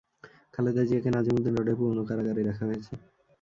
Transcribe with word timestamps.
খালেদা 0.53 0.83
জিয়াকে 0.87 1.09
নাজিমুদ্দিন 1.11 1.53
রোডের 1.55 1.75
পুরোনো 1.79 2.03
কারাগারে 2.09 2.41
রাখা 2.43 2.63
হয়েছে। 2.69 2.93